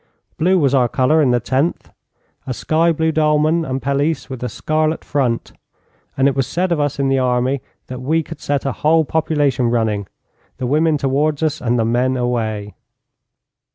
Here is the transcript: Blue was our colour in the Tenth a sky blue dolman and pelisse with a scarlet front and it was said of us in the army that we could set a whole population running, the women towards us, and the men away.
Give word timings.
Blue 0.39 0.57
was 0.57 0.73
our 0.73 0.89
colour 0.89 1.21
in 1.21 1.29
the 1.29 1.39
Tenth 1.39 1.91
a 2.47 2.55
sky 2.55 2.91
blue 2.91 3.11
dolman 3.11 3.63
and 3.63 3.83
pelisse 3.83 4.31
with 4.31 4.41
a 4.43 4.49
scarlet 4.49 5.05
front 5.05 5.53
and 6.17 6.27
it 6.27 6.35
was 6.35 6.47
said 6.47 6.71
of 6.71 6.79
us 6.79 6.97
in 6.97 7.07
the 7.07 7.19
army 7.19 7.61
that 7.85 8.01
we 8.01 8.23
could 8.23 8.41
set 8.41 8.65
a 8.65 8.71
whole 8.71 9.05
population 9.05 9.69
running, 9.69 10.07
the 10.57 10.65
women 10.65 10.97
towards 10.97 11.43
us, 11.43 11.61
and 11.61 11.77
the 11.77 11.85
men 11.85 12.17
away. 12.17 12.73